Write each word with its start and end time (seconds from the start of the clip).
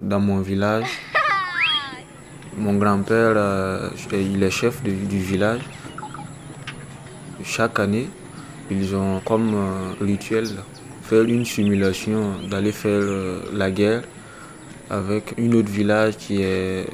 Dans 0.00 0.20
mon 0.20 0.42
village, 0.42 0.86
mon 2.56 2.74
grand-père, 2.74 3.32
euh, 3.34 3.90
il 4.12 4.40
est 4.44 4.50
chef 4.50 4.80
du 4.84 5.18
village. 5.18 5.60
Chaque 7.42 7.80
année, 7.80 8.08
ils 8.70 8.94
ont 8.94 9.20
comme 9.24 9.54
euh, 9.56 9.92
rituel 10.00 10.46
faire 11.02 11.24
une 11.24 11.44
simulation 11.44 12.34
d'aller 12.48 12.70
faire 12.70 13.02
euh, 13.02 13.40
la 13.52 13.72
guerre 13.72 14.04
avec 14.88 15.34
un 15.36 15.50
autre 15.54 15.68
village 15.68 16.16
qui 16.16 16.42
est 16.42 16.86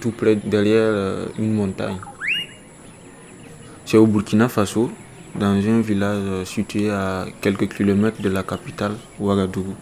tout 0.00 0.12
près 0.12 0.36
derrière 0.36 1.28
une 1.38 1.52
montagne. 1.52 1.98
C'est 3.84 3.98
au 3.98 4.06
Burkina 4.06 4.48
Faso, 4.48 4.90
dans 5.34 5.56
un 5.56 5.80
village 5.82 6.46
situé 6.46 6.90
à 6.90 7.26
quelques 7.42 7.68
kilomètres 7.68 8.22
de 8.22 8.30
la 8.30 8.42
capitale, 8.42 8.92
Ouagadougou. 9.18 9.76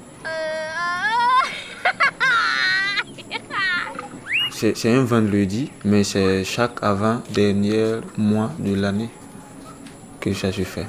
C'est 4.60 4.90
un 4.90 5.04
vendredi, 5.04 5.70
mais 5.84 6.02
c'est 6.02 6.42
chaque 6.42 6.82
avant-dernier 6.82 8.00
mois 8.16 8.50
de 8.58 8.74
l'année 8.74 9.08
que 10.18 10.32
ça 10.34 10.50
se 10.50 10.62
fait. 10.62 10.86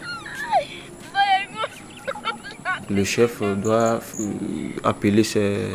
Le 2.90 3.04
chef 3.04 3.44
doit 3.62 4.00
euh, 4.20 4.70
appeler 4.84 5.24
ses 5.24 5.68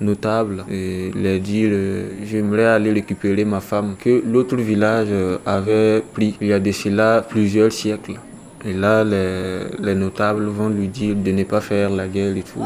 notables 0.00 0.64
et 0.70 1.10
leur 1.12 1.40
dire 1.40 1.70
euh, 1.72 2.10
j'aimerais 2.24 2.66
aller 2.66 2.92
récupérer 2.92 3.44
ma 3.44 3.58
femme 3.58 3.96
que 3.98 4.22
l'autre 4.24 4.54
village 4.54 5.08
avait 5.44 6.04
pris 6.14 6.36
il 6.40 6.46
y 6.46 6.52
a 6.52 6.60
de 6.60 6.70
cela 6.70 7.26
plusieurs 7.28 7.72
siècles. 7.72 8.20
Et 8.64 8.72
là, 8.72 9.02
les, 9.02 9.64
les 9.80 9.96
notables 9.96 10.44
vont 10.46 10.68
lui 10.68 10.86
dire 10.86 11.16
de 11.16 11.32
ne 11.32 11.42
pas 11.42 11.60
faire 11.60 11.90
la 11.90 12.06
guerre 12.06 12.36
et 12.36 12.44
tout. 12.44 12.62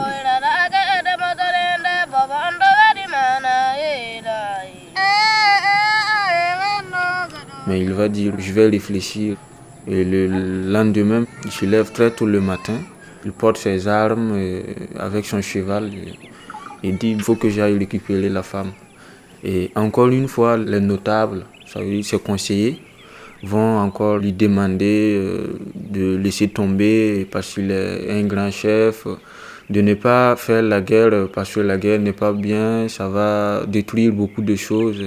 Mais 7.66 7.80
il 7.80 7.92
va 7.92 8.08
dire, 8.08 8.34
je 8.38 8.52
vais 8.52 8.68
réfléchir. 8.68 9.36
Et 9.86 10.04
le 10.04 10.26
lendemain, 10.70 11.24
il 11.44 11.50
se 11.50 11.64
lève 11.64 11.92
très 11.92 12.10
tôt 12.10 12.26
le 12.26 12.40
matin. 12.40 12.78
Il 13.24 13.32
porte 13.32 13.56
ses 13.56 13.86
armes 13.88 14.36
avec 14.98 15.24
son 15.26 15.40
cheval. 15.40 15.90
Il 16.82 16.96
dit, 16.98 17.12
il 17.12 17.22
faut 17.22 17.36
que 17.36 17.48
j'aille 17.48 17.78
récupérer 17.78 18.28
la 18.28 18.42
femme. 18.42 18.72
Et 19.44 19.70
encore 19.74 20.08
une 20.08 20.28
fois, 20.28 20.56
les 20.56 20.80
notables, 20.80 21.44
ça 21.66 21.80
ses 22.02 22.18
conseillers, 22.18 22.80
vont 23.42 23.78
encore 23.78 24.18
lui 24.18 24.32
demander 24.32 25.16
euh, 25.18 25.58
de 25.74 26.16
laisser 26.16 26.48
tomber 26.48 27.26
parce 27.30 27.54
qu'il 27.54 27.70
est 27.70 28.10
un 28.10 28.22
grand 28.24 28.50
chef, 28.50 29.06
de 29.68 29.80
ne 29.80 29.94
pas 29.94 30.36
faire 30.36 30.62
la 30.62 30.80
guerre 30.80 31.28
parce 31.32 31.54
que 31.54 31.60
la 31.60 31.76
guerre 31.76 31.98
n'est 31.98 32.12
pas 32.12 32.32
bien, 32.32 32.88
ça 32.88 33.08
va 33.08 33.64
détruire 33.66 34.12
beaucoup 34.12 34.42
de 34.42 34.54
choses. 34.54 35.02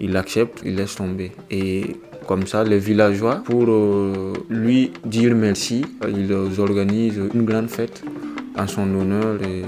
Il 0.00 0.16
accepte, 0.16 0.62
il 0.64 0.76
laisse 0.76 0.96
tomber. 0.96 1.32
Et 1.50 1.96
comme 2.26 2.46
ça, 2.46 2.64
les 2.64 2.78
villageois, 2.78 3.36
pour 3.44 3.64
euh, 3.68 4.32
lui 4.48 4.92
dire 5.04 5.34
merci, 5.34 5.84
ils 6.08 6.32
organisent 6.60 7.20
une 7.34 7.44
grande 7.44 7.68
fête 7.68 8.02
en 8.58 8.66
son 8.66 8.92
honneur. 8.94 9.40
Et 9.42 9.62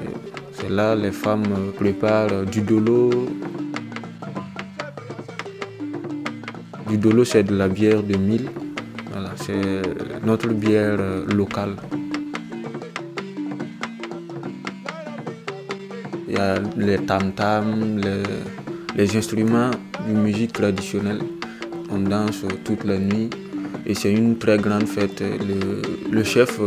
c'est 0.52 0.70
là 0.70 0.94
les 0.94 1.12
femmes 1.12 1.72
préparent 1.76 2.44
du 2.44 2.60
dolo. 2.60 3.10
Du 6.88 6.98
dolo, 6.98 7.24
c'est 7.24 7.44
de 7.44 7.56
la 7.56 7.68
bière 7.68 8.02
de 8.02 8.16
mille. 8.16 8.50
Voilà, 9.12 9.30
c'est 9.36 9.82
notre 10.24 10.48
bière 10.48 10.98
locale. 11.32 11.76
Il 16.28 16.34
y 16.34 16.38
a 16.38 16.58
les 16.76 16.98
tam-tams, 16.98 17.98
les 17.98 18.22
les 18.96 19.16
instruments 19.16 19.70
de 20.08 20.12
musique 20.12 20.52
traditionnelle. 20.52 21.20
On 21.90 21.98
danse 21.98 22.44
toute 22.64 22.84
la 22.84 22.98
nuit 22.98 23.30
et 23.86 23.94
c'est 23.94 24.12
une 24.12 24.38
très 24.38 24.58
grande 24.58 24.86
fête. 24.86 25.22
Le, 26.10 26.22
chef, 26.24 26.60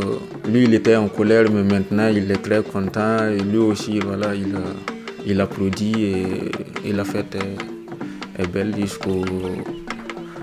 lui, 0.47 0.63
il 0.65 0.73
était 0.73 0.95
en 0.95 1.07
colère, 1.07 1.45
mais 1.51 1.63
maintenant 1.63 2.07
il 2.07 2.29
est 2.31 2.41
très 2.41 2.61
content 2.61 3.27
et 3.27 3.39
lui 3.39 3.57
aussi, 3.57 3.99
voilà, 3.99 4.35
il, 4.35 4.55
il 5.25 5.41
applaudit 5.41 6.03
et, 6.85 6.93
la 6.93 7.03
fête 7.03 7.35
est, 8.39 8.47
belle 8.47 8.73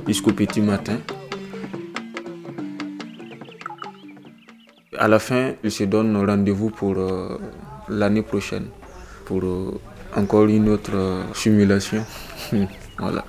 jusqu'au 0.06 0.33
petit 0.33 0.61
matin. 0.61 0.99
À 4.99 5.09
la 5.09 5.19
fin, 5.19 5.53
il 5.65 5.71
se 5.71 5.84
donne 5.84 6.17
rendez-vous 6.17 6.71
pour 6.71 6.97
euh, 6.99 7.37
l'année 7.89 8.23
prochaine, 8.23 8.67
euh, 9.31 9.71
encore 10.17 10.47
une 10.47 10.69
autre 10.69 10.95
euh, 10.95 11.23
simulation. 11.35 12.05
voilà. 12.99 13.25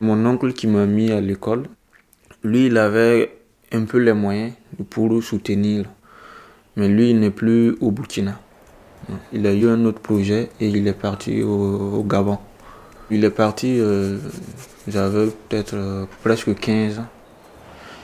Mon 0.00 0.26
oncle 0.26 0.52
qui 0.52 0.66
m'a 0.66 0.84
mis 0.84 1.12
à 1.12 1.20
l'école, 1.20 1.68
lui, 2.42 2.66
il 2.66 2.76
avait 2.76 3.38
un 3.70 3.84
peu 3.84 3.98
les 3.98 4.12
moyens 4.12 4.52
pour 4.90 5.22
soutenir 5.22 5.84
mais 6.76 6.88
lui, 6.88 7.10
il 7.10 7.20
n'est 7.20 7.30
plus 7.30 7.76
au 7.80 7.90
Burkina. 7.90 8.40
Il 9.32 9.46
a 9.46 9.52
eu 9.52 9.68
un 9.68 9.84
autre 9.84 10.00
projet 10.00 10.50
et 10.60 10.68
il 10.68 10.86
est 10.86 10.92
parti 10.92 11.42
au, 11.42 12.04
Gabon. 12.08 12.38
Il 13.10 13.24
est 13.24 13.30
parti, 13.30 13.78
euh, 13.78 14.18
j'avais 14.88 15.26
peut-être 15.48 15.74
euh, 15.74 16.04
presque 16.22 16.54
15 16.54 17.00
ans. 17.00 17.06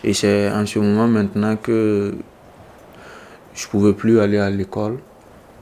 Et 0.05 0.13
c'est 0.13 0.51
en 0.51 0.67
ce 0.67 0.79
moment 0.79 1.09
maintenant 1.09 1.57
que 1.57 2.15
je 3.55 3.67
ne 3.67 3.71
pouvais 3.71 3.93
plus 3.95 4.21
aller 4.21 4.39
à 4.39 4.51
l'école, 4.51 4.99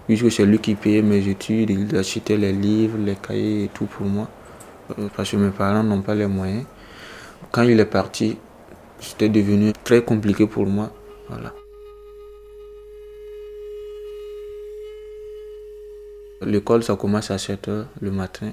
puisque 0.07 0.31
c'est 0.31 0.45
lui 0.45 0.59
qui 0.59 0.75
payait 0.75 1.03
mes 1.03 1.27
études, 1.29 1.71
il 1.71 1.97
achetait 1.97 2.37
les 2.37 2.53
livres, 2.53 2.99
les 2.99 3.15
cahiers 3.15 3.65
et 3.65 3.69
tout 3.69 3.87
pour 3.87 4.07
moi, 4.07 4.29
euh, 4.99 5.09
parce 5.17 5.31
que 5.31 5.37
mes 5.37 5.51
parents 5.51 5.83
n'ont 5.83 6.03
pas 6.03 6.15
les 6.15 6.27
moyens. 6.27 6.65
Quand 7.53 7.63
il 7.63 7.79
est 7.79 7.85
parti, 7.85 8.37
c'était 9.01 9.29
devenu 9.29 9.73
très 9.85 10.03
compliqué 10.03 10.47
pour 10.47 10.67
moi. 10.67 10.91
Voilà. 11.29 11.53
L'école, 16.47 16.85
ça 16.85 16.95
commence 16.95 17.33
à 17.33 17.39
7 17.39 17.67
h 17.67 17.85
le 18.01 18.11
matin. 18.13 18.53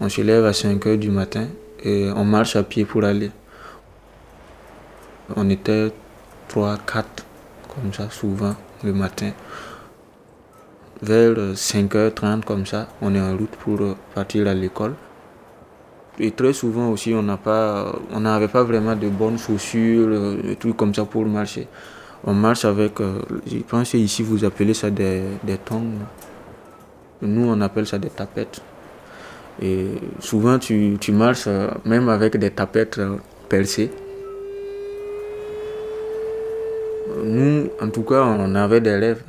On 0.00 0.08
se 0.10 0.20
lève 0.20 0.44
à 0.44 0.52
5 0.52 0.84
h 0.84 0.98
du 0.98 1.10
matin 1.10 1.46
et 1.82 2.10
on 2.14 2.24
marche 2.24 2.56
à 2.56 2.62
pied 2.62 2.84
pour 2.84 3.04
aller. 3.04 3.30
On 5.34 5.48
était 5.48 5.90
3, 6.48 6.76
4, 6.86 7.24
comme 7.74 7.90
ça, 7.94 8.10
souvent, 8.10 8.54
le 8.84 8.92
matin. 8.92 9.30
Vers 11.00 11.54
5h30, 11.54 12.44
comme 12.44 12.66
ça, 12.66 12.88
on 13.00 13.14
est 13.14 13.20
en 13.20 13.34
route 13.34 13.56
pour 13.56 13.78
partir 14.14 14.46
à 14.46 14.52
l'école. 14.52 14.94
Et 16.18 16.32
très 16.32 16.52
souvent 16.52 16.90
aussi, 16.90 17.14
on 17.14 17.22
n'avait 17.22 18.48
pas 18.48 18.62
vraiment 18.62 18.94
de 18.94 19.08
bonnes 19.08 19.38
chaussures, 19.38 20.36
des 20.42 20.56
trucs 20.56 20.76
comme 20.76 20.94
ça 20.94 21.06
pour 21.06 21.24
marcher. 21.24 21.66
On 22.24 22.34
marche 22.34 22.66
avec, 22.66 23.00
euh, 23.00 23.20
je 23.46 23.56
pense 23.58 23.94
ici 23.94 24.22
vous 24.22 24.44
appelez 24.44 24.74
ça 24.74 24.90
des, 24.90 25.22
des 25.42 25.56
tongs. 25.56 25.98
Nous, 27.22 27.48
on 27.48 27.60
appelle 27.60 27.86
ça 27.86 27.98
des 27.98 28.10
tapettes. 28.10 28.60
Et 29.60 29.86
souvent, 30.18 30.58
tu, 30.58 30.96
tu 31.00 31.12
marches 31.12 31.44
euh, 31.46 31.68
même 31.84 32.08
avec 32.08 32.36
des 32.36 32.50
tapettes 32.50 32.98
euh, 32.98 33.16
percées. 33.48 33.90
Nous, 37.22 37.68
en 37.80 37.88
tout 37.90 38.02
cas, 38.02 38.22
on 38.24 38.54
avait 38.56 38.80
des 38.80 38.96
rêves. 38.96 39.22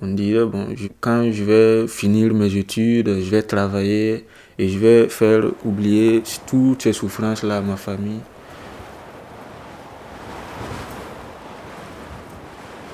On 0.00 0.08
disait, 0.08 0.44
bon, 0.44 0.68
quand 1.00 1.30
je 1.32 1.44
vais 1.44 1.88
finir 1.88 2.34
mes 2.34 2.54
études, 2.54 3.20
je 3.20 3.30
vais 3.30 3.42
travailler 3.42 4.26
et 4.58 4.68
je 4.68 4.78
vais 4.78 5.08
faire 5.08 5.44
oublier 5.64 6.22
toutes 6.46 6.82
ces 6.82 6.92
souffrances-là 6.92 7.58
à 7.58 7.60
ma 7.62 7.76
famille. 7.76 8.20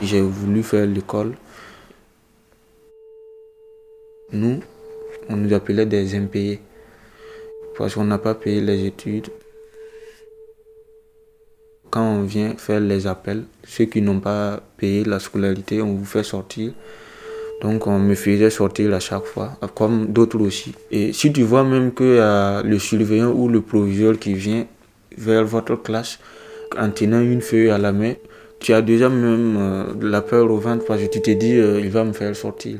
J'ai 0.00 0.20
voulu 0.20 0.62
faire 0.62 0.86
l'école 0.86 1.32
nous, 4.32 4.60
on 5.28 5.36
nous 5.36 5.52
appelait 5.54 5.86
des 5.86 6.14
impayés 6.14 6.60
parce 7.76 7.94
qu'on 7.94 8.04
n'a 8.04 8.18
pas 8.18 8.34
payé 8.34 8.60
les 8.60 8.86
études. 8.86 9.28
Quand 11.90 12.02
on 12.02 12.22
vient 12.22 12.54
faire 12.56 12.80
les 12.80 13.06
appels, 13.06 13.44
ceux 13.64 13.86
qui 13.86 14.02
n'ont 14.02 14.20
pas 14.20 14.60
payé 14.76 15.04
la 15.04 15.18
scolarité, 15.18 15.80
on 15.80 15.94
vous 15.94 16.04
fait 16.04 16.24
sortir 16.24 16.72
Donc 17.62 17.86
on 17.86 17.98
me 17.98 18.14
faisait 18.14 18.50
sortir 18.50 18.94
à 18.94 19.00
chaque 19.00 19.24
fois, 19.24 19.52
comme 19.74 20.06
d'autres 20.06 20.40
aussi. 20.40 20.74
Et 20.90 21.12
si 21.12 21.32
tu 21.32 21.42
vois 21.42 21.64
même 21.64 21.92
que 21.92 22.04
euh, 22.04 22.62
le 22.62 22.78
surveillant 22.78 23.32
ou 23.32 23.48
le 23.48 23.62
proviseur 23.62 24.18
qui 24.18 24.34
vient 24.34 24.66
vers 25.16 25.44
votre 25.44 25.76
classe 25.76 26.18
en 26.78 26.90
tenant 26.90 27.20
une 27.20 27.40
feuille 27.40 27.70
à 27.70 27.78
la 27.78 27.92
main, 27.92 28.14
tu 28.60 28.72
as 28.74 28.82
déjà 28.82 29.08
même 29.08 29.56
euh, 29.58 29.84
la 30.02 30.20
peur 30.22 30.50
au 30.50 30.58
ventre 30.58 30.84
parce 30.84 31.02
que 31.02 31.06
tu 31.08 31.20
te 31.20 31.30
dis 31.30 31.56
euh, 31.56 31.80
il 31.80 31.90
va 31.90 32.04
me 32.04 32.12
faire 32.12 32.34
sortir. 32.36 32.78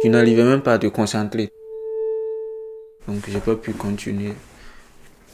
Tu 0.00 0.08
n'arrivais 0.10 0.44
même 0.44 0.62
pas 0.62 0.74
à 0.74 0.78
te 0.78 0.86
concentrer. 0.86 1.52
Donc 3.08 3.28
j'ai 3.28 3.40
pas 3.40 3.56
pu 3.56 3.72
continuer. 3.72 4.32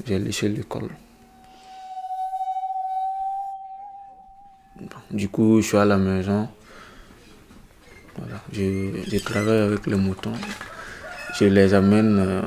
J'ai 0.07 0.19
laissé 0.19 0.49
l'école. 0.49 0.89
Du 5.11 5.29
coup, 5.29 5.61
je 5.61 5.67
suis 5.67 5.77
à 5.77 5.85
la 5.85 5.99
maison. 5.99 6.49
Voilà. 8.17 8.41
Je, 8.53 9.19
travaille 9.19 9.59
avec 9.59 9.87
les 9.87 9.97
moutons. 9.97 10.33
Je 11.39 11.45
les 11.45 11.75
amène 11.75 12.19
euh, 12.19 12.43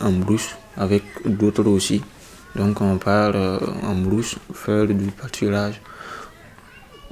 en 0.00 0.12
brousse 0.12 0.56
avec 0.78 1.02
d'autres 1.26 1.66
aussi. 1.66 2.02
Donc 2.56 2.80
on 2.80 2.96
part 2.96 3.32
euh, 3.34 3.58
en 3.82 3.96
brousse 3.96 4.36
faire 4.54 4.86
du 4.86 5.10
pâturage. 5.10 5.78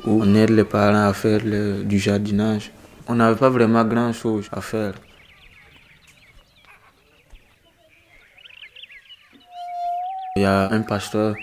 On 0.07 0.35
aide 0.35 0.51
les 0.51 0.65
parents 0.65 1.07
à 1.07 1.13
faire 1.13 1.43
du 1.85 1.99
jardinage. 1.99 2.73
On 3.11 3.15
n'avait 3.15 3.39
pas 3.39 3.49
vraiment 3.49 3.85
grand 3.85 4.13
chose 4.13 4.49
à 4.53 4.61
faire. 4.61 4.93
Il 10.37 10.43
y 10.43 10.45
a 10.45 10.71
un 10.71 10.83
pasteur, 10.83 11.35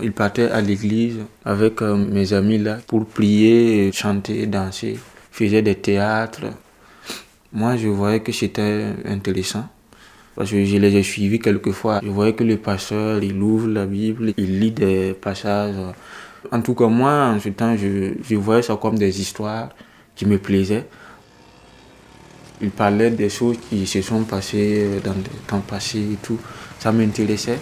il 0.00 0.12
partait 0.12 0.48
à 0.50 0.60
l'église 0.60 1.18
avec 1.44 1.82
euh, 1.82 1.96
mes 1.96 2.32
amis 2.32 2.58
là 2.58 2.78
pour 2.86 3.04
prier, 3.04 3.90
chanter, 3.92 4.46
danser, 4.46 4.96
faisait 5.32 5.60
des 5.60 5.74
théâtres. 5.74 6.44
Moi, 7.52 7.76
je 7.76 7.88
voyais 7.88 8.20
que 8.20 8.30
c'était 8.30 8.84
intéressant. 9.04 9.68
Parce 10.36 10.52
que 10.52 10.64
je 10.64 10.76
les 10.76 10.94
ai 10.94 11.02
suivis 11.02 11.40
quelquefois. 11.40 12.00
Je 12.00 12.10
voyais 12.10 12.32
que 12.34 12.44
le 12.44 12.58
pasteur, 12.58 13.20
il 13.24 13.42
ouvre 13.42 13.66
la 13.66 13.86
Bible, 13.86 14.34
il 14.36 14.60
lit 14.60 14.70
des 14.70 15.14
passages. 15.14 15.74
En 16.52 16.62
tout 16.62 16.74
cas, 16.74 16.86
moi, 16.86 17.26
en 17.34 17.40
ce 17.40 17.48
temps, 17.48 17.76
je, 17.76 18.12
je 18.22 18.36
voyais 18.36 18.62
ça 18.62 18.76
comme 18.80 18.96
des 18.96 19.20
histoires 19.20 19.70
qui 20.14 20.26
me 20.26 20.38
plaisaient. 20.38 20.86
Il 22.60 22.70
parlait 22.70 23.10
des 23.10 23.28
choses 23.28 23.56
qui 23.68 23.86
se 23.86 24.02
sont 24.02 24.24
passées 24.24 25.00
dans 25.04 25.14
le 25.14 25.22
temps 25.46 25.60
passé 25.60 25.98
et 25.98 26.16
tout. 26.16 26.38
Ça 26.78 26.90
m'intéressait. 26.90 27.58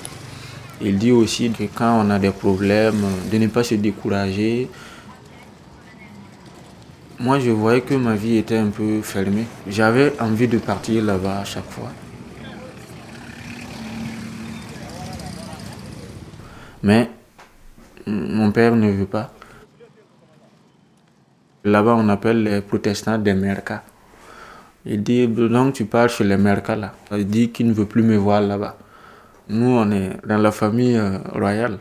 Il 0.81 0.99
dit 0.99 1.13
aussi 1.13 1.51
que 1.51 1.65
quand 1.75 2.03
on 2.05 2.11
a 2.11 2.19
des 2.19 2.31
problèmes, 2.31 3.05
de 3.31 3.39
ne 3.39 3.47
pas 3.49 3.63
se 3.63 3.75
décourager. 3.75 4.69
Moi, 7.19 7.41
je 7.41 7.51
voyais 7.51 7.81
que 7.81 7.95
ma 7.95 8.15
vie 8.15 8.37
était 8.37 8.59
un 8.59 8.69
peu 8.69 9.01
fermée. 9.03 9.47
J'avais 9.67 10.13
envie 10.21 10.49
de 10.49 10.59
partir 10.59 11.03
là-bas 11.05 11.41
à 11.41 11.45
chaque 11.45 11.71
fois. 11.71 11.91
Mais 16.83 17.11
mon 18.07 18.51
père 18.53 18.77
ne 18.77 18.91
veut 18.91 19.07
pas. 19.07 19.33
Là-bas, 21.65 21.97
on 21.99 22.09
appelle 22.09 22.43
les 22.45 22.61
protestants 22.61 23.19
des 23.19 23.35
mercas. 23.35 23.83
Il 24.89 25.03
dit, 25.03 25.27
donc 25.27 25.75
tu 25.75 25.85
parles 25.85 26.09
chez 26.11 26.23
les 26.23 26.37
mercas 26.37 26.77
là. 26.77 26.95
Il 27.11 27.27
dit 27.27 27.51
qu'il 27.51 27.67
ne 27.67 27.73
veut 27.73 27.87
plus 27.87 28.05
me 28.05 28.17
voir 28.17 28.41
là-bas. 28.41 28.79
Nous, 29.49 29.69
on 29.69 29.91
est 29.91 30.11
dans 30.25 30.39
la 30.39 30.53
famille 30.53 30.97
euh, 30.97 31.19
royale. 31.35 31.79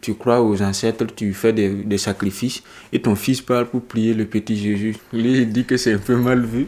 Tu 0.00 0.14
crois 0.14 0.40
aux 0.40 0.62
ancêtres, 0.62 1.06
tu 1.14 1.34
fais 1.34 1.52
des, 1.52 1.98
sacrifices 1.98 2.62
et 2.92 3.02
ton 3.02 3.14
fils 3.16 3.42
parle 3.42 3.66
pour 3.66 3.82
prier 3.82 4.14
le 4.14 4.24
petit 4.24 4.56
Jésus. 4.56 4.96
Lui, 5.12 5.42
il 5.42 5.52
dit 5.52 5.64
que 5.64 5.76
c'est 5.76 5.94
un 5.94 5.98
peu 5.98 6.16
mal 6.16 6.40
vu. 6.40 6.66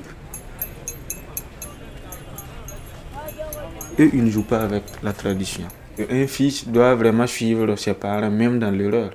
Eux, 4.00 4.10
ils 4.12 4.24
ne 4.24 4.30
jouent 4.30 4.42
pas 4.42 4.60
avec 4.60 4.82
la 5.02 5.12
tradition. 5.12 5.64
Un 6.10 6.26
fils 6.26 6.68
doit 6.68 6.94
vraiment 6.94 7.26
suivre 7.26 7.74
ses 7.76 7.94
parents, 7.94 8.30
même 8.30 8.58
dans 8.58 8.70
l'erreur. 8.70 9.10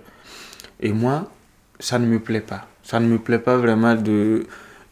Et 0.79 0.91
moi, 0.91 1.31
ça 1.79 1.99
ne 1.99 2.05
me 2.05 2.19
plaît 2.19 2.41
pas. 2.41 2.67
Ça 2.83 2.99
ne 2.99 3.07
me 3.07 3.17
plaît 3.17 3.39
pas 3.39 3.57
vraiment 3.57 3.95
de 3.95 4.45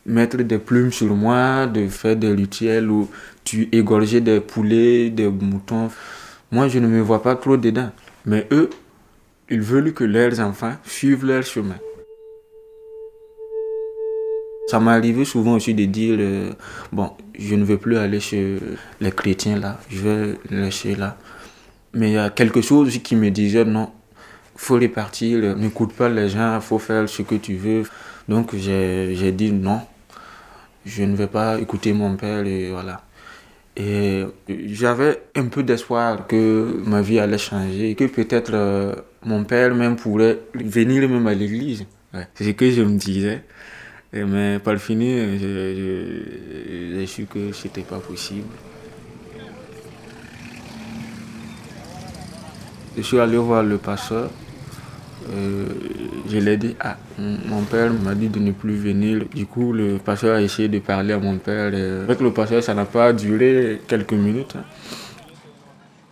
mettre 0.06 0.38
des 0.38 0.58
plumes 0.58 0.92
sur 0.92 1.14
moi, 1.16 1.68
de 1.68 1.88
faire 1.88 2.16
des 2.16 2.32
rituels 2.32 2.90
ou 2.90 3.10
tu 3.44 3.70
égorger 3.72 4.22
des 4.22 4.40
poulets, 4.40 5.10
des 5.10 5.28
moutons. 5.28 5.90
Moi, 6.52 6.68
je 6.68 6.80
ne 6.80 6.88
me 6.88 7.02
vois 7.02 7.22
pas 7.22 7.36
trop 7.36 7.58
dedans. 7.58 7.92
Mais 8.26 8.48
eux, 8.52 8.70
ils 9.50 9.62
veulent 9.62 9.94
que 9.94 10.04
leurs 10.04 10.40
enfants 10.40 10.74
suivent 10.84 11.26
leur 11.26 11.44
chemin. 11.44 11.78
Ça 14.68 14.80
m'est 14.80 14.92
arrivé 14.92 15.26
souvent 15.26 15.56
aussi 15.56 15.74
de 15.74 15.86
dire, 15.86 16.16
euh, 16.20 16.52
bon, 16.92 17.12
je 17.38 17.56
ne 17.56 17.66
veux 17.66 17.78
plus 17.78 17.98
aller 17.98 18.20
chez 18.22 18.58
les 19.02 19.12
chrétiens 19.12 19.60
là, 19.60 19.80
je 19.90 20.00
vais 20.00 20.40
laisser 20.50 20.96
là. 20.96 21.18
Mais 21.94 22.12
il 22.12 22.14
y 22.14 22.18
a 22.18 22.30
quelque 22.30 22.62
chose 22.62 22.98
qui 23.00 23.18
me 23.18 23.30
disait, 23.32 23.66
non, 23.66 23.92
faut 24.56 24.76
repartir, 24.76 25.58
n'écoute 25.58 25.94
pas 25.94 26.08
les 26.08 26.30
gens, 26.30 26.56
il 26.56 26.62
faut 26.62 26.80
faire 26.80 27.10
ce 27.10 27.24
que 27.24 27.36
tu 27.36 27.56
veux. 27.56 27.84
Donc 28.30 28.56
j'ai 28.56 29.32
dit 29.32 29.52
non, 29.52 29.82
je 30.86 31.04
ne 31.04 31.16
vais 31.16 31.28
pas 31.28 31.60
écouter 31.60 31.94
mon 31.94 32.16
père 32.16 32.46
et 32.46 32.70
voilà. 32.72 33.02
Et 33.78 34.26
j'avais 34.48 35.22
un 35.36 35.46
peu 35.46 35.64
d'espoir 35.64 36.28
que 36.28 36.82
ma 36.86 37.02
vie 37.02 37.20
allait 37.20 37.38
changer, 37.38 37.96
que 37.96 38.06
peut-être 38.06 38.52
euh, 38.54 38.96
mon 39.24 39.44
père 39.46 39.74
même 39.74 39.96
pourrait 39.96 40.40
venir 40.54 41.08
même 41.08 41.28
à 41.28 41.34
l'église. 41.34 41.86
C'est 42.36 42.44
ce 42.44 42.50
que 42.50 42.70
je 42.70 42.82
me 42.82 42.98
disais. 42.98 43.44
mais 44.14 44.60
par 44.60 44.74
le 44.74 44.80
fini, 44.80 45.40
j'ai 45.40 47.06
su 47.08 47.26
que 47.26 47.54
c'était 47.54 47.84
pas 47.84 48.00
possible. 48.00 48.48
Je 52.98 53.02
suis 53.04 53.20
allé 53.20 53.38
voir 53.38 53.64
le 53.64 53.78
pasteur. 53.78 54.30
Euh, 55.30 55.66
je 56.32 56.38
l'ai 56.38 56.56
dit, 56.58 56.76
ah, 56.80 56.98
mon 57.18 57.64
père 57.64 57.92
m'a 57.92 58.16
dit 58.16 58.30
de 58.30 58.40
ne 58.40 58.52
plus 58.52 58.76
venir. 58.76 59.26
Du 59.36 59.46
coup, 59.46 59.74
le 59.74 59.98
pasteur 59.98 60.38
a 60.38 60.42
essayé 60.42 60.70
de 60.70 60.80
parler 60.80 61.14
à 61.14 61.20
mon 61.20 61.38
père. 61.38 61.68
avec 62.04 62.22
le 62.22 62.32
pasteur, 62.32 62.64
ça 62.64 62.74
n'a 62.74 62.86
pas 62.86 63.12
duré 63.12 63.82
quelques 63.88 64.14
minutes. 64.14 64.56
Hein. 64.56 64.64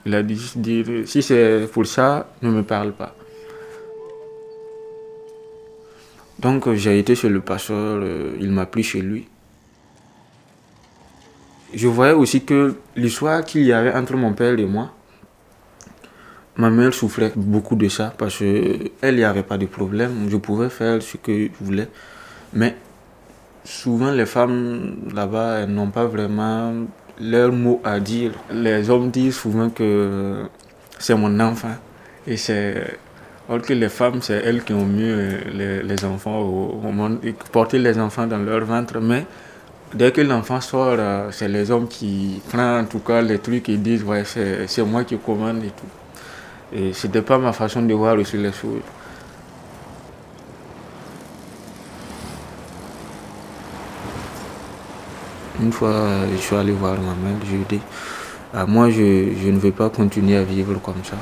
Il 0.05 0.15
a 0.15 0.23
dit, 0.23 0.37
si 1.05 1.21
c'est 1.21 1.67
pour 1.71 1.85
ça, 1.85 2.29
ne 2.41 2.49
me 2.49 2.63
parle 2.63 2.91
pas. 2.93 3.15
Donc 6.39 6.71
j'ai 6.73 6.99
été 6.99 7.15
chez 7.15 7.29
le 7.29 7.41
pasteur, 7.41 7.99
euh, 8.01 8.37
il 8.39 8.49
m'a 8.51 8.65
pris 8.65 8.83
chez 8.83 9.01
lui. 9.01 9.27
Je 11.73 11.87
voyais 11.87 12.13
aussi 12.13 12.43
que 12.43 12.75
l'histoire 12.95 13.43
qu'il 13.43 13.63
y 13.63 13.73
avait 13.73 13.93
entre 13.93 14.15
mon 14.15 14.33
père 14.33 14.57
et 14.57 14.65
moi, 14.65 14.93
Ma 16.59 16.69
mère 16.69 16.93
souffrait 16.93 17.31
beaucoup 17.37 17.77
de 17.77 17.87
ça 17.87 18.13
parce 18.17 18.39
qu'elle 18.39 19.15
n'y 19.15 19.23
avait 19.23 19.43
pas 19.43 19.57
de 19.57 19.65
problème. 19.65 20.27
Je 20.29 20.35
pouvais 20.35 20.67
faire 20.69 21.01
ce 21.01 21.15
que 21.15 21.45
je 21.45 21.49
voulais. 21.61 21.87
Mais 22.51 22.75
souvent, 23.63 24.11
les 24.11 24.25
femmes 24.25 24.97
là-bas, 25.15 25.59
elles 25.59 25.69
n'ont 25.69 25.89
pas 25.89 26.03
vraiment 26.03 26.73
leur 27.21 27.53
mot 27.53 27.79
à 27.85 28.01
dire. 28.01 28.33
Les 28.51 28.89
hommes 28.89 29.09
disent 29.09 29.37
souvent 29.37 29.69
que 29.69 30.49
c'est 30.99 31.15
mon 31.15 31.39
enfant. 31.39 31.75
Et 32.27 32.35
c'est. 32.35 32.97
Alors 33.47 33.61
que 33.61 33.71
les 33.71 33.87
femmes, 33.87 34.21
c'est 34.21 34.41
elles 34.43 34.61
qui 34.65 34.73
ont 34.73 34.85
mieux 34.85 35.37
les, 35.53 35.81
les 35.81 36.03
enfants 36.03 36.41
au, 36.41 36.91
monde, 36.91 37.19
porter 37.53 37.79
les 37.79 37.97
enfants 37.97 38.27
dans 38.27 38.37
leur 38.37 38.65
ventre. 38.65 38.99
Mais 38.99 39.25
dès 39.93 40.11
que 40.11 40.19
l'enfant 40.19 40.59
sort, 40.59 40.97
euh, 40.99 41.29
c'est 41.31 41.47
les 41.47 41.71
hommes 41.71 41.87
qui 41.87 42.41
prennent 42.49 42.83
en 42.83 42.85
tout 42.85 42.99
cas 42.99 43.21
les 43.21 43.39
trucs 43.39 43.69
et 43.69 43.77
disent 43.77 44.03
Ouais, 44.03 44.23
c'est 44.25 44.83
moi 44.83 45.05
qui 45.05 45.17
commande 45.17 45.63
et 45.63 45.69
tout. 45.69 45.98
Et 46.73 46.93
ce 46.93 47.07
n'était 47.07 47.21
pas 47.21 47.37
ma 47.37 47.51
façon 47.51 47.81
de 47.81 47.93
voir 47.93 48.17
aussi 48.17 48.37
les 48.37 48.51
choses. 48.51 48.81
Une 55.61 55.71
fois, 55.71 56.25
je 56.31 56.37
suis 56.37 56.55
allé 56.55 56.71
voir 56.71 56.93
ma 56.93 57.13
mère, 57.15 57.37
je 57.45 57.51
lui 57.55 57.61
ai 57.61 57.65
dit, 57.77 57.81
ah, 58.53 58.65
moi, 58.65 58.89
je, 58.89 59.33
je, 59.43 59.49
ne 59.49 59.59
veux 59.59 59.71
pas 59.71 59.89
continuer 59.89 60.37
à 60.37 60.43
vivre 60.43 60.79
comme 60.81 61.03
ça. 61.03 61.17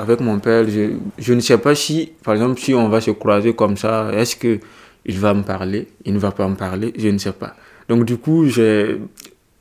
Avec 0.00 0.20
mon 0.20 0.38
père, 0.38 0.64
je, 0.68 0.94
je, 1.18 1.34
ne 1.34 1.40
sais 1.40 1.58
pas 1.58 1.74
si, 1.74 2.12
par 2.24 2.34
exemple, 2.34 2.58
si 2.58 2.72
on 2.74 2.88
va 2.88 3.00
se 3.00 3.10
croiser 3.10 3.54
comme 3.54 3.76
ça, 3.76 4.10
est-ce 4.14 4.36
qu'il 4.36 5.18
va 5.18 5.34
me 5.34 5.42
parler, 5.42 5.88
il 6.06 6.14
ne 6.14 6.18
va 6.18 6.30
pas 6.30 6.48
me 6.48 6.54
parler, 6.54 6.92
je 6.96 7.08
ne 7.08 7.18
sais 7.18 7.32
pas. 7.32 7.54
Donc 7.88 8.04
du 8.04 8.16
coup, 8.16 8.46
je, 8.46 8.98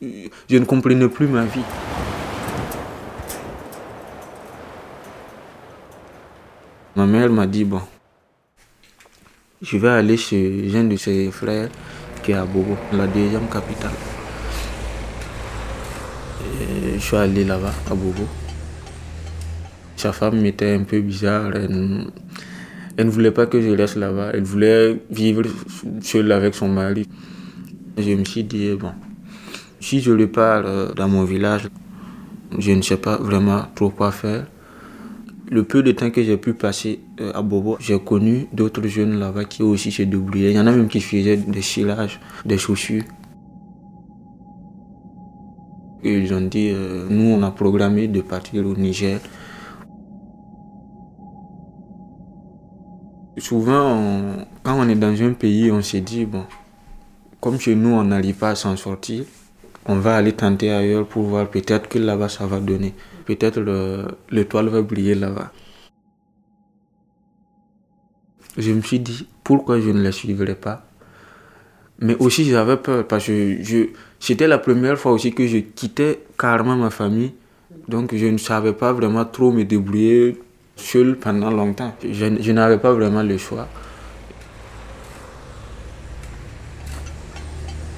je 0.02 0.58
ne 0.58 0.66
comprenais 0.66 1.10
plus 1.10 1.28
ma 1.28 1.44
vie. 1.44 1.62
Ma 6.94 7.06
mère 7.06 7.30
m'a 7.32 7.48
dit, 7.48 7.64
bon, 7.64 7.80
je 9.62 9.78
vais 9.78 9.88
aller 9.88 10.18
chez 10.18 10.70
un 10.76 10.84
de 10.84 10.98
ses 10.98 11.32
frères 11.32 11.70
qui 12.22 12.32
est 12.32 12.36
à 12.36 12.44
Bobo, 12.44 12.76
la 12.92 13.08
deuxième 13.08 13.48
capitale. 13.48 13.92
je 16.94 17.00
suis 17.00 17.16
allé 17.16 17.46
là-bas, 17.46 17.74
à 17.90 17.96
Bobo. 17.96 18.28
Sa 19.96 20.12
femme 20.12 20.42
m'était 20.42 20.74
un 20.74 20.84
peu 20.84 21.00
bizarre. 21.00 21.56
Elle, 21.56 22.12
elle, 22.98 23.06
ne 23.06 23.10
voulait 23.12 23.32
pas 23.32 23.46
que 23.46 23.62
je 23.62 23.70
reste 23.70 23.96
là-bas. 23.96 24.32
Elle 24.34 24.44
voulait 24.44 25.02
vivre 25.10 25.44
seule 26.02 26.32
avec 26.34 26.56
son 26.56 26.68
mari. 26.68 27.08
Je 27.98 28.12
me 28.16 28.26
suis 28.26 28.44
dit, 28.44 28.74
bon, 28.74 28.92
si 29.80 30.02
je 30.02 30.12
lui 30.12 30.28
parle 30.28 30.94
dans 30.96 31.08
mon 31.08 31.24
village, 31.24 31.70
je 32.60 32.72
ne 32.72 32.82
sais 32.82 32.98
pas 32.98 33.16
vraiment 33.16 33.64
trop 33.76 33.92
quoi 33.92 34.12
faire. 34.12 34.46
Le 35.54 35.66
peu 35.66 35.84
de 35.84 35.92
temps 35.92 36.10
que 36.12 36.24
j'ai 36.24 36.38
pu 36.38 36.54
passer 36.54 37.02
euh, 37.20 37.34
à 37.36 37.42
Bobo, 37.42 37.76
j'ai 37.82 38.00
connu 38.00 38.48
d'autres 38.54 38.88
jeunes 38.88 39.20
là-bas 39.20 39.44
qui 39.44 39.64
aussi 39.64 39.92
se 39.92 40.04
débrouillaient. 40.04 40.52
Il 40.52 40.56
y 40.56 40.60
en 40.62 40.66
a 40.66 40.72
même 40.72 40.88
qui 40.88 41.02
faisaient 41.02 41.36
des 41.36 41.62
silages, 41.62 42.22
des 42.46 42.58
chaussures. 42.58 43.04
ils 46.06 46.34
ont 46.34 46.40
dit, 46.40 46.70
euh, 46.72 47.06
nous 47.10 47.26
on 47.34 47.44
a 47.44 47.52
programmé 47.52 48.08
de 48.08 48.22
partir 48.22 48.66
au 48.66 48.76
Niger. 48.78 49.20
Souvent, 53.38 54.46
quand 54.64 54.80
on 54.80 54.88
est 54.88 54.96
dans 54.96 55.22
un 55.22 55.34
pays, 55.34 55.70
on 55.70 55.82
se 55.82 55.98
dit, 55.98 56.26
bon, 56.26 56.46
comme 57.42 57.60
chez 57.60 57.76
nous 57.76 57.90
on 57.90 58.06
n'arrive 58.06 58.36
pas 58.36 58.52
à 58.52 58.56
s'en 58.56 58.78
sortir, 58.78 59.26
on 59.86 59.96
va 59.96 60.16
aller 60.16 60.34
tenter 60.34 60.72
ailleurs 60.72 61.08
pour 61.08 61.24
voir 61.24 61.48
peut-être 61.50 61.90
que 61.90 62.00
là-bas 62.00 62.30
ça 62.30 62.46
va 62.46 62.60
donner. 62.60 62.94
Peut-être 63.26 63.62
l'étoile 64.30 64.70
va 64.70 64.82
briller 64.82 65.16
là-bas. 65.16 65.52
Je 68.58 68.72
me 68.72 68.82
suis 68.82 69.00
dit 69.00 69.28
pourquoi 69.44 69.80
je 69.80 69.90
ne 69.90 70.02
les 70.02 70.12
suivrais 70.12 70.56
pas? 70.56 70.86
Mais 72.00 72.16
aussi 72.18 72.46
j'avais 72.46 72.78
peur 72.78 73.08
parce 73.08 73.28
que 73.28 73.90
c'était 74.20 74.48
la 74.48 74.58
première 74.58 74.98
fois 74.98 75.12
aussi 75.14 75.34
que 75.34 75.48
je 75.48 75.58
quittais 75.58 76.24
carrément 76.38 76.76
ma 76.76 76.90
famille. 76.90 77.34
Donc 77.88 78.14
je 78.16 78.26
ne 78.26 78.38
savais 78.38 78.74
pas 78.74 78.92
vraiment 78.94 79.26
trop 79.26 79.52
me 79.52 79.64
débrouiller 79.64 80.40
seul 80.76 81.16
pendant 81.16 81.52
longtemps. 81.52 81.96
Je 82.04 82.52
n'avais 82.52 82.80
pas 82.80 82.94
vraiment 82.94 83.24
le 83.24 83.38
choix. 83.38 83.68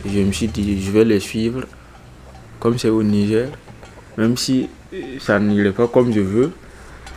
Je 0.06 0.20
me 0.20 0.32
suis 0.32 0.48
dit, 0.48 0.82
je 0.82 0.92
vais 0.92 1.06
les 1.06 1.20
suivre 1.20 1.62
comme 2.60 2.78
c'est 2.78 2.90
au 2.90 3.04
Niger. 3.04 3.50
Même 4.18 4.38
si 4.38 4.70
ça 5.20 5.40
n'irait 5.40 5.72
pas 5.72 5.88
comme 5.88 6.14
je 6.14 6.20
veux, 6.20 6.52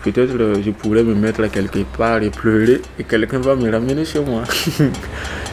peut-être 0.03 0.33
je 0.65 0.71
pourrais 0.71 1.03
me 1.03 1.15
mettre 1.15 1.47
quelque 1.49 1.81
part 1.97 2.23
et 2.23 2.31
pleurer 2.31 2.81
et 2.99 3.05
quelqu'un 3.05 3.39
va 3.41 3.55
me 3.57 3.71
ramener 3.71 4.05
chez 4.05 4.21
moi. 4.21 4.43